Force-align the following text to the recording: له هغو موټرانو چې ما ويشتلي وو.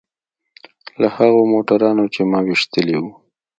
له 1.01 1.07
هغو 1.17 1.41
موټرانو 1.53 2.03
چې 2.13 2.21
ما 2.31 2.39
ويشتلي 2.43 2.95
وو. 3.01 3.11